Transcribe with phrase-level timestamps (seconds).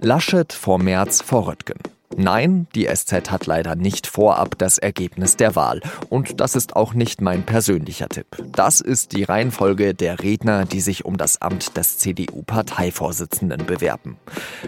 [0.00, 1.78] Laschet vor März vor Röttgen.
[2.18, 5.80] Nein, die SZ hat leider nicht vorab das Ergebnis der Wahl.
[6.08, 8.26] Und das ist auch nicht mein persönlicher Tipp.
[8.52, 14.18] Das ist die Reihenfolge der Redner, die sich um das Amt des CDU-Parteivorsitzenden bewerben.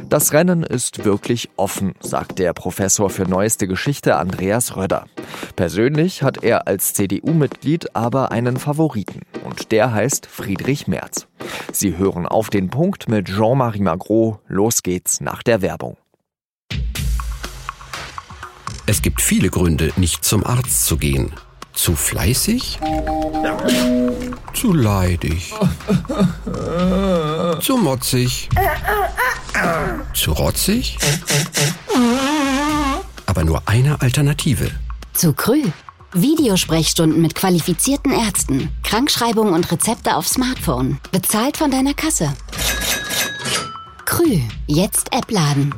[0.08, 5.06] Das Rennen ist wirklich offen, sagt der Professor für neueste Geschichte Andreas Röder.
[5.56, 9.20] Persönlich hat er als CDU-Mitglied aber einen Favoriten.
[9.44, 11.26] Und der heißt Friedrich Merz.
[11.78, 14.40] Sie hören auf den Punkt mit Jean-Marie Magro.
[14.48, 15.96] Los geht's nach der Werbung.
[18.86, 21.32] Es gibt viele Gründe, nicht zum Arzt zu gehen.
[21.74, 22.80] Zu fleißig?
[24.54, 25.54] Zu leidig?
[27.60, 28.48] Zu motzig?
[30.14, 30.98] Zu rotzig?
[33.26, 34.68] Aber nur eine Alternative.
[35.12, 35.62] Zu Krü.
[36.12, 38.70] Videosprechstunden mit qualifizierten Ärzten.
[38.82, 40.98] Krankschreibung und Rezepte auf Smartphone.
[41.12, 42.32] Bezahlt von deiner Kasse.
[44.04, 44.40] Krü.
[44.66, 45.74] Jetzt App laden.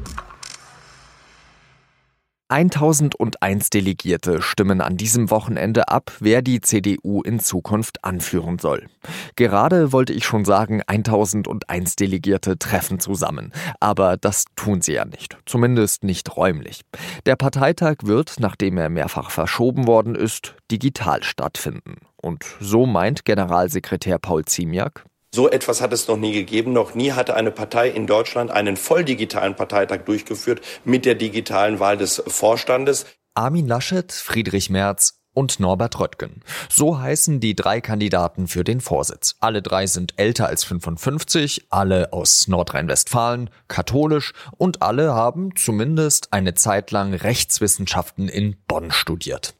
[2.51, 8.89] 1001 Delegierte stimmen an diesem Wochenende ab, wer die CDU in Zukunft anführen soll.
[9.37, 13.53] Gerade wollte ich schon sagen, 1001 Delegierte treffen zusammen.
[13.79, 15.39] Aber das tun sie ja nicht.
[15.47, 16.81] Zumindest nicht räumlich.
[17.25, 21.99] Der Parteitag wird, nachdem er mehrfach verschoben worden ist, digital stattfinden.
[22.17, 26.73] Und so meint Generalsekretär Paul Ziemiak, so etwas hat es noch nie gegeben.
[26.73, 31.79] Noch nie hatte eine Partei in Deutschland einen voll digitalen Parteitag durchgeführt mit der digitalen
[31.79, 33.07] Wahl des Vorstandes.
[33.35, 36.43] Armin Laschet, Friedrich Merz und Norbert Röttgen.
[36.69, 39.37] So heißen die drei Kandidaten für den Vorsitz.
[39.41, 46.55] Alle drei sind älter als 55, alle aus Nordrhein-Westfalen, katholisch und alle haben zumindest eine
[46.55, 49.55] Zeit lang Rechtswissenschaften in Bonn studiert.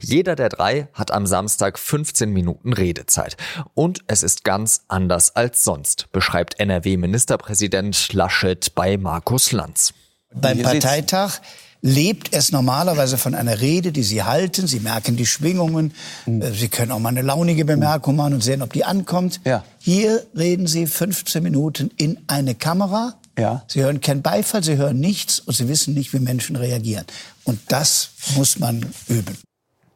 [0.00, 3.36] Jeder der drei hat am Samstag 15 Minuten Redezeit.
[3.74, 9.94] Und es ist ganz anders als sonst, beschreibt NRW-Ministerpräsident Laschet bei Markus Lanz.
[10.34, 11.40] Beim Parteitag
[11.82, 14.66] lebt es normalerweise von einer Rede, die Sie halten.
[14.66, 15.92] Sie merken die Schwingungen.
[16.26, 16.54] Mhm.
[16.54, 19.40] Sie können auch mal eine launige Bemerkung machen und sehen, ob die ankommt.
[19.44, 19.64] Ja.
[19.78, 23.14] Hier reden Sie 15 Minuten in eine Kamera.
[23.36, 23.64] Ja.
[23.66, 27.04] Sie hören keinen Beifall, Sie hören nichts und Sie wissen nicht, wie Menschen reagieren.
[27.44, 29.36] Und das muss man üben.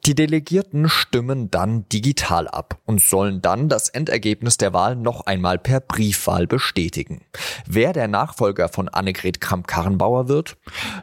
[0.06, 5.58] Die Delegierten stimmen dann digital ab und sollen dann das Endergebnis der Wahl noch einmal
[5.58, 7.22] per Briefwahl bestätigen.
[7.66, 10.58] Wer der Nachfolger von Annegret Kramp-Karrenbauer wird?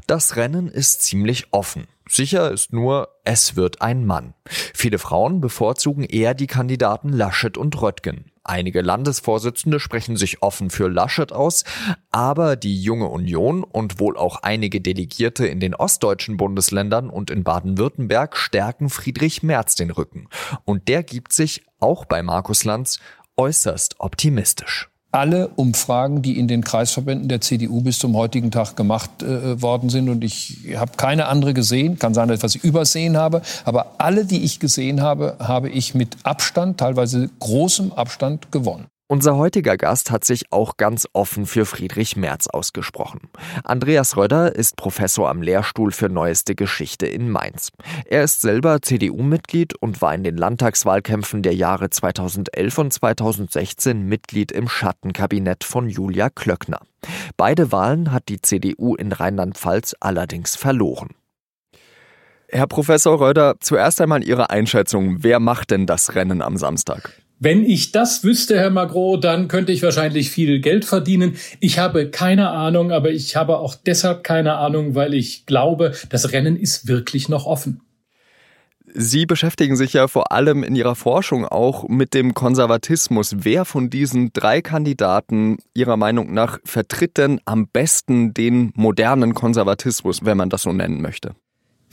[0.08, 1.88] Das Rennen ist ziemlich offen.
[2.08, 4.36] Sicher ist nur, es wird ein Mann.
[4.46, 8.32] Viele Frauen bevorzugen eher die Kandidaten Laschet und Röttgen.
[8.46, 11.64] Einige Landesvorsitzende sprechen sich offen für Laschet aus,
[12.12, 17.44] aber die junge Union und wohl auch einige Delegierte in den ostdeutschen Bundesländern und in
[17.44, 20.28] Baden-Württemberg stärken Friedrich Merz den Rücken.
[20.66, 23.00] Und der gibt sich, auch bei Markus Lanz,
[23.38, 29.22] äußerst optimistisch alle Umfragen, die in den Kreisverbänden der CDU bis zum heutigen Tag gemacht
[29.22, 30.10] äh, worden sind.
[30.10, 32.00] Und ich habe keine andere gesehen.
[32.00, 33.44] Kann sein, dass ich übersehen habe.
[33.64, 38.88] Aber alle, die ich gesehen habe, habe ich mit Abstand, teilweise großem Abstand gewonnen.
[39.08, 43.20] Unser heutiger Gast hat sich auch ganz offen für Friedrich Merz ausgesprochen.
[43.66, 47.72] Andreas Röder ist Professor am Lehrstuhl für Neueste Geschichte in Mainz.
[48.06, 54.54] Er ist selber CDU-Mitglied und war in den Landtagswahlkämpfen der Jahre 2011 und 2016 Mitglied
[54.54, 56.80] im Schattenkabinett von Julia Klöckner.
[57.36, 61.10] Beide Wahlen hat die CDU in Rheinland-Pfalz allerdings verloren.
[62.48, 65.24] Herr Professor Röder, zuerst einmal Ihre Einschätzung.
[65.24, 67.23] Wer macht denn das Rennen am Samstag?
[67.46, 71.36] Wenn ich das wüsste, Herr Magro, dann könnte ich wahrscheinlich viel Geld verdienen.
[71.60, 76.32] Ich habe keine Ahnung, aber ich habe auch deshalb keine Ahnung, weil ich glaube, das
[76.32, 77.82] Rennen ist wirklich noch offen.
[78.94, 83.36] Sie beschäftigen sich ja vor allem in Ihrer Forschung auch mit dem Konservatismus.
[83.40, 90.24] Wer von diesen drei Kandidaten Ihrer Meinung nach vertritt denn am besten den modernen Konservatismus,
[90.24, 91.36] wenn man das so nennen möchte?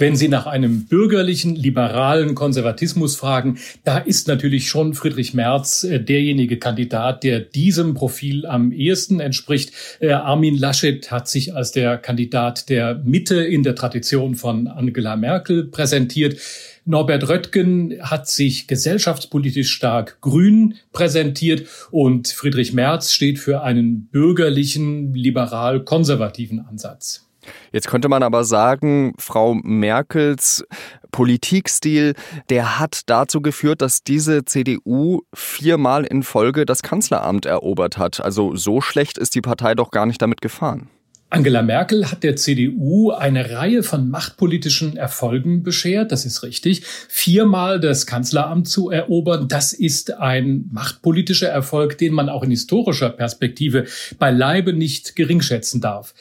[0.01, 6.01] Wenn Sie nach einem bürgerlichen, liberalen Konservatismus fragen, da ist natürlich schon Friedrich Merz äh,
[6.01, 9.73] derjenige Kandidat, der diesem Profil am ehesten entspricht.
[10.01, 15.17] Äh, Armin Laschet hat sich als der Kandidat der Mitte in der Tradition von Angela
[15.17, 16.41] Merkel präsentiert.
[16.87, 25.13] Norbert Röttgen hat sich gesellschaftspolitisch stark grün präsentiert und Friedrich Merz steht für einen bürgerlichen,
[25.13, 27.30] liberal-konservativen Ansatz.
[27.73, 30.65] Jetzt könnte man aber sagen, Frau Merkels
[31.11, 32.15] Politikstil,
[32.49, 38.21] der hat dazu geführt, dass diese CDU viermal in Folge das Kanzleramt erobert hat.
[38.21, 40.89] Also so schlecht ist die Partei doch gar nicht damit gefahren.
[41.33, 46.83] Angela Merkel hat der CDU eine Reihe von machtpolitischen Erfolgen beschert, das ist richtig.
[47.09, 53.11] Viermal das Kanzleramt zu erobern, das ist ein machtpolitischer Erfolg, den man auch in historischer
[53.11, 53.87] Perspektive
[54.19, 56.15] beileibe nicht geringschätzen darf.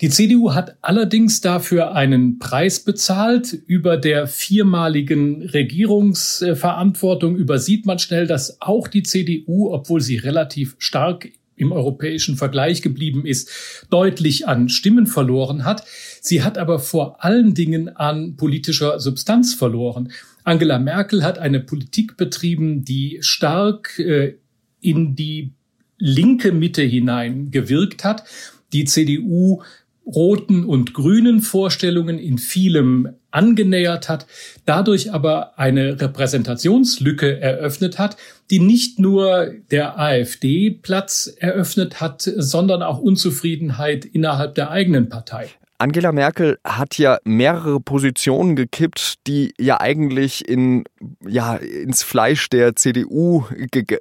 [0.00, 3.52] Die CDU hat allerdings dafür einen Preis bezahlt.
[3.52, 11.28] Über der viermaligen Regierungsverantwortung übersieht man schnell, dass auch die CDU, obwohl sie relativ stark
[11.56, 15.84] im europäischen Vergleich geblieben ist, deutlich an Stimmen verloren hat.
[16.20, 20.10] Sie hat aber vor allen Dingen an politischer Substanz verloren.
[20.42, 24.34] Angela Merkel hat eine Politik betrieben, die stark äh,
[24.80, 25.52] in die
[25.98, 28.24] linke Mitte hinein gewirkt hat.
[28.72, 29.62] Die CDU
[30.06, 34.26] roten und grünen Vorstellungen in vielem angenähert hat,
[34.64, 38.16] dadurch aber eine Repräsentationslücke eröffnet hat,
[38.50, 45.50] die nicht nur der AfD Platz eröffnet hat, sondern auch Unzufriedenheit innerhalb der eigenen Partei.
[45.78, 50.84] Angela Merkel hat ja mehrere Positionen gekippt, die ja eigentlich in,
[51.26, 53.44] ja, ins Fleisch der CDU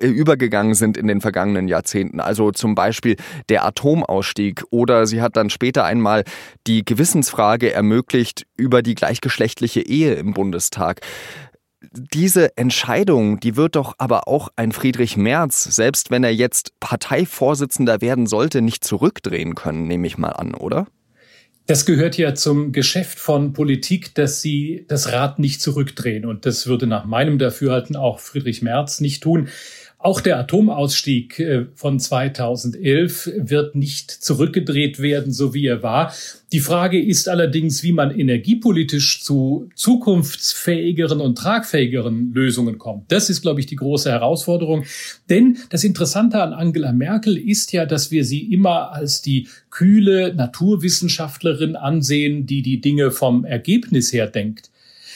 [0.02, 2.20] übergegangen sind in den vergangenen Jahrzehnten.
[2.20, 3.16] Also zum Beispiel
[3.50, 6.24] der Atomausstieg oder sie hat dann später einmal
[6.68, 11.02] die Gewissensfrage ermöglicht über die gleichgeschlechtliche Ehe im Bundestag
[11.92, 18.02] diese Entscheidung, die wird doch aber auch ein Friedrich Merz, selbst wenn er jetzt Parteivorsitzender
[18.02, 20.88] werden sollte, nicht zurückdrehen können, nehme ich mal an, oder?
[21.65, 26.25] Das gehört ja zum Geschäft von Politik, dass sie das Rad nicht zurückdrehen.
[26.25, 29.48] Und das würde nach meinem Dafürhalten auch Friedrich Merz nicht tun.
[30.04, 36.14] Auch der Atomausstieg äh, von 2011 wird nicht zurückgedreht werden, so wie er war.
[36.52, 43.14] Die Frage ist allerdings, wie man energiepolitisch zu zukunftsfähigeren und tragfähigeren Lösungen kommt.
[43.14, 44.84] Das ist, glaube ich, die große Herausforderung.
[45.30, 50.36] Denn das Interessante an Angela Merkel ist ja, dass wir sie immer als die kühle
[50.36, 54.70] Naturwissenschaftlerin ansehen, die die Dinge vom Ergebnis her denkt.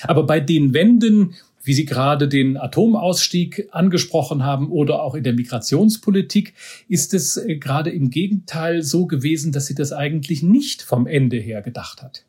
[0.04, 1.34] Aber bei den Wenden,
[1.68, 6.54] wie Sie gerade den Atomausstieg angesprochen haben oder auch in der Migrationspolitik,
[6.88, 11.38] ist es äh, gerade im Gegenteil so gewesen, dass sie das eigentlich nicht vom Ende
[11.38, 12.26] her gedacht hat.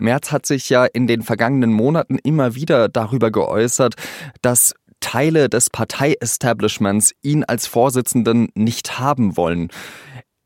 [0.00, 3.94] Merz hat sich ja in den vergangenen Monaten immer wieder darüber geäußert,
[4.42, 9.68] dass Teile des Parteiestablishments ihn als Vorsitzenden nicht haben wollen.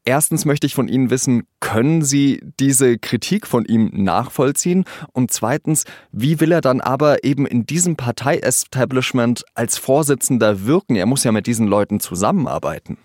[0.08, 4.85] Erstens möchte ich von Ihnen wissen, können Sie diese Kritik von ihm nachvollziehen?
[5.12, 10.94] Und zweitens, wie will er dann aber eben in diesem Partei-Establishment als Vorsitzender wirken?
[10.94, 12.99] Er muss ja mit diesen Leuten zusammenarbeiten.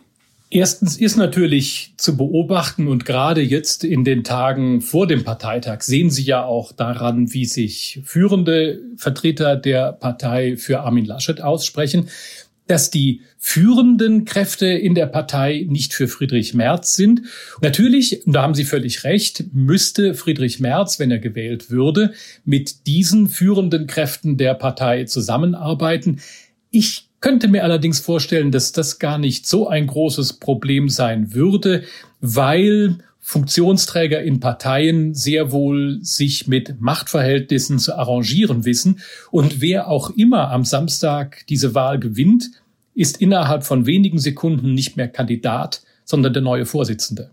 [0.52, 6.12] Erstens ist natürlich zu beobachten und gerade jetzt in den Tagen vor dem Parteitag sehen
[6.12, 12.10] Sie ja auch daran, wie sich führende Vertreter der Partei für Armin Laschet aussprechen
[12.68, 17.24] dass die führenden Kräfte in der Partei nicht für Friedrich Merz sind.
[17.62, 22.14] Natürlich, da haben Sie völlig recht, müsste Friedrich Merz, wenn er gewählt würde,
[22.46, 26.20] mit diesen führenden Kräften der Partei zusammenarbeiten.
[26.70, 31.84] Ich könnte mir allerdings vorstellen, dass das gar nicht so ein großes Problem sein würde,
[32.20, 32.98] weil
[33.32, 39.00] Funktionsträger in Parteien sehr wohl sich mit Machtverhältnissen zu arrangieren wissen.
[39.32, 42.52] Und wer auch immer am Samstag diese Wahl gewinnt,
[42.94, 47.32] ist innerhalb von wenigen Sekunden nicht mehr Kandidat, sondern der neue Vorsitzende.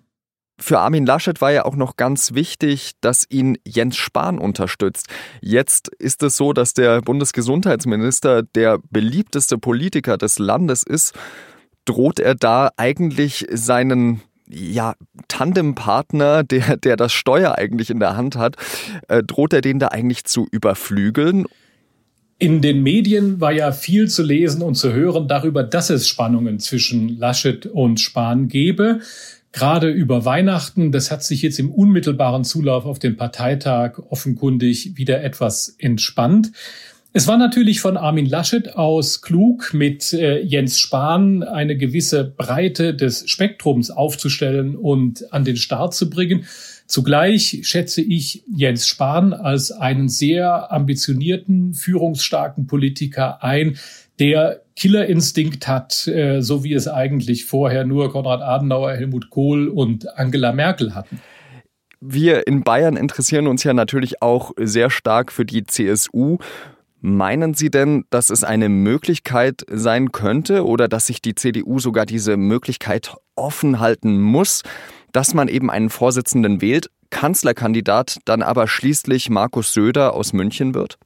[0.61, 5.09] Für Armin Laschet war ja auch noch ganz wichtig, dass ihn Jens Spahn unterstützt.
[5.41, 11.13] Jetzt ist es so, dass der Bundesgesundheitsminister der beliebteste Politiker des Landes ist.
[11.85, 14.95] Droht er da eigentlich seinen ja,
[15.29, 18.57] Tandempartner, der, der das Steuer eigentlich in der Hand hat,
[19.09, 21.47] äh, droht er den da eigentlich zu überflügeln?
[22.41, 26.61] In den Medien war ja viel zu lesen und zu hören darüber, dass es Spannungen
[26.61, 29.01] zwischen Laschet und Spahn gebe.
[29.51, 35.25] Gerade über Weihnachten, das hat sich jetzt im unmittelbaren Zulauf auf den Parteitag offenkundig wieder
[35.25, 36.53] etwas entspannt.
[37.19, 42.95] Es war natürlich von Armin Laschet aus klug, mit äh, Jens Spahn eine gewisse Breite
[42.95, 46.45] des Spektrums aufzustellen und an den Start zu bringen.
[46.87, 53.79] Zugleich schätze ich Jens Spahn als einen sehr ambitionierten, führungsstarken Politiker ein,
[54.21, 60.17] der Killerinstinkt hat, äh, so wie es eigentlich vorher nur Konrad Adenauer, Helmut Kohl und
[60.17, 61.21] Angela Merkel hatten.
[62.01, 66.39] Wir in Bayern interessieren uns ja natürlich auch sehr stark für die CSU.
[67.01, 72.07] Meinen Sie denn, dass es eine Möglichkeit sein könnte oder dass sich die CDU sogar
[72.07, 74.63] diese Möglichkeit offen halten muss,
[75.13, 80.99] dass man eben einen Vorsitzenden wählt, Kanzlerkandidat dann aber schließlich Markus Söder aus München wird?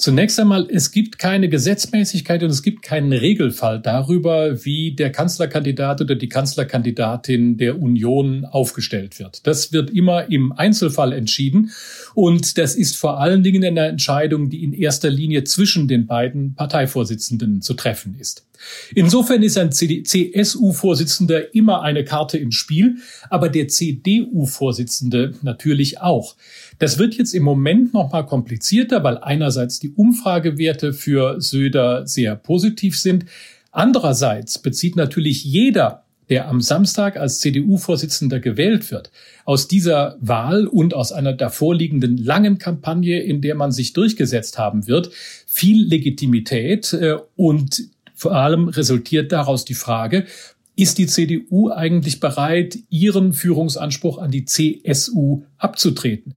[0.00, 6.00] Zunächst einmal, es gibt keine Gesetzmäßigkeit und es gibt keinen Regelfall darüber, wie der Kanzlerkandidat
[6.00, 9.44] oder die Kanzlerkandidatin der Union aufgestellt wird.
[9.44, 11.72] Das wird immer im Einzelfall entschieden
[12.14, 16.54] und das ist vor allen Dingen eine Entscheidung, die in erster Linie zwischen den beiden
[16.54, 18.46] Parteivorsitzenden zu treffen ist.
[18.94, 22.96] Insofern ist ein CSU-Vorsitzender immer eine Karte im Spiel,
[23.30, 26.36] aber der CDU-Vorsitzende natürlich auch.
[26.78, 32.36] Das wird jetzt im Moment noch mal komplizierter, weil einerseits die Umfragewerte für Söder sehr
[32.36, 33.24] positiv sind.
[33.72, 39.10] Andererseits bezieht natürlich jeder der am Samstag als CDU-Vorsitzender gewählt wird,
[39.44, 44.86] aus dieser Wahl und aus einer davorliegenden langen Kampagne, in der man sich durchgesetzt haben
[44.86, 45.10] wird,
[45.46, 50.26] viel Legitimität äh, und vor allem resultiert daraus die Frage,
[50.76, 56.34] ist die CDU eigentlich bereit, ihren Führungsanspruch an die CSU abzutreten?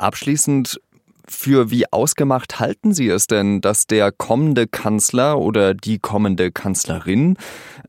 [0.00, 0.80] Abschließend
[1.28, 7.36] für wie ausgemacht halten Sie es denn, dass der kommende Kanzler oder die kommende Kanzlerin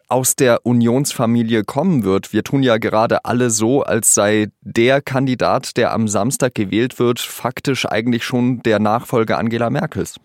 [0.10, 2.34] aus der Unionsfamilie kommen wird?
[2.34, 7.20] Wir tun ja gerade alle so, als sei der Kandidat, der am Samstag gewählt wird,
[7.20, 10.18] faktisch eigentlich schon der Nachfolger Angela Merkels.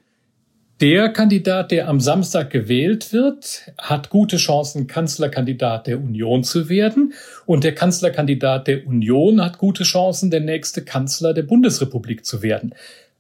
[0.83, 7.15] Der Kandidat, der am Samstag gewählt wird, hat gute Chancen, Kanzlerkandidat der Union zu werden.
[7.47, 12.75] Und der Kanzlerkandidat der Union hat gute Chancen, der nächste Kanzler der Bundesrepublik zu werden.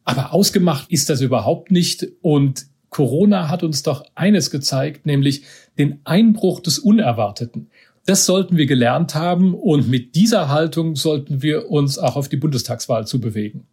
[0.05, 2.07] Aber ausgemacht ist das überhaupt nicht.
[2.21, 5.45] Und Corona hat uns doch eines gezeigt, nämlich
[5.79, 7.71] den Einbruch des Unerwarteten.
[8.05, 12.37] Das sollten wir gelernt haben und mit dieser Haltung sollten wir uns auch auf die
[12.37, 13.67] Bundestagswahl zu bewegen.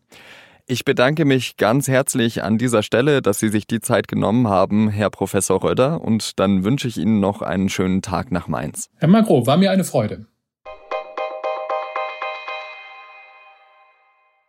[0.66, 4.88] Ich bedanke mich ganz herzlich an dieser Stelle, dass Sie sich die Zeit genommen haben,
[4.88, 8.90] Herr Professor Röder, und dann wünsche ich Ihnen noch einen schönen Tag nach Mainz.
[8.96, 10.26] Herr Magro, war mir eine Freude.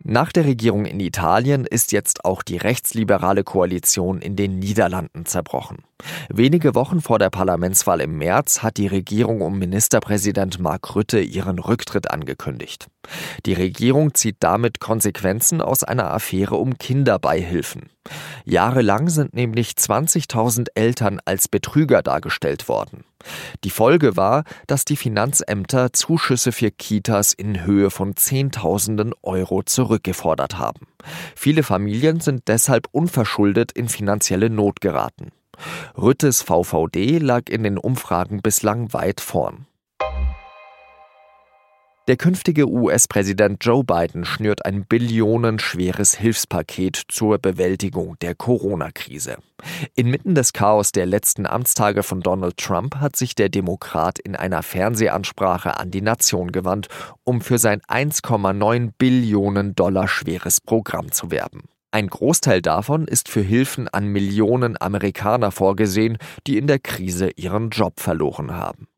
[0.07, 5.79] Nach der Regierung in Italien ist jetzt auch die rechtsliberale Koalition in den Niederlanden zerbrochen.
[6.29, 11.59] Wenige Wochen vor der Parlamentswahl im März hat die Regierung um Ministerpräsident Mark Rütte ihren
[11.59, 12.89] Rücktritt angekündigt.
[13.47, 17.89] Die Regierung zieht damit Konsequenzen aus einer Affäre um Kinderbeihilfen.
[18.45, 23.05] Jahrelang sind nämlich 20.000 Eltern als Betrüger dargestellt worden.
[23.65, 30.59] Die Folge war, dass die Finanzämter Zuschüsse für Kitas in Höhe von Zehntausenden Euro zurückgefordert
[30.59, 30.87] haben.
[31.35, 35.31] Viele Familien sind deshalb unverschuldet in finanzielle Not geraten.
[35.97, 39.67] Rüttes VVD lag in den Umfragen bislang weit vorn.
[42.07, 49.39] Der künftige US-Präsident Joe Biden schnürt ein billionenschweres Hilfspaket zur Bewältigung der Corona-Krise.
[49.95, 54.63] Inmitten des Chaos der letzten Amtstage von Donald Trump hat sich der Demokrat in einer
[54.63, 56.89] Fernsehansprache an die Nation gewandt,
[57.25, 61.63] um für sein 1,9 Billionen Dollar schweres Programm zu werben.
[61.91, 67.71] Ein Großteil davon ist für Hilfen an Millionen Amerikaner vorgesehen, die in der Krise ihren
[67.71, 68.89] Job verloren haben.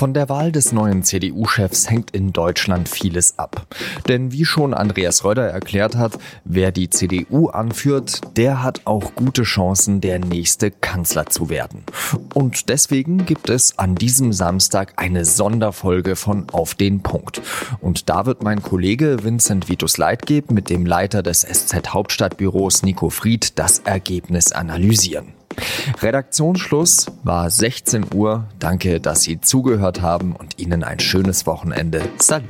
[0.00, 3.66] Von der Wahl des neuen CDU-Chefs hängt in Deutschland vieles ab.
[4.08, 9.42] Denn wie schon Andreas Röder erklärt hat, wer die CDU anführt, der hat auch gute
[9.42, 11.84] Chancen, der nächste Kanzler zu werden.
[12.32, 17.42] Und deswegen gibt es an diesem Samstag eine Sonderfolge von Auf den Punkt.
[17.82, 23.10] Und da wird mein Kollege Vincent Vitus Leitgeb mit dem Leiter des SZ Hauptstadtbüros Nico
[23.10, 25.39] Fried das Ergebnis analysieren.
[26.00, 28.44] Redaktionsschluss war 16 Uhr.
[28.58, 32.02] Danke, dass Sie zugehört haben und Ihnen ein schönes Wochenende.
[32.18, 32.44] Salü.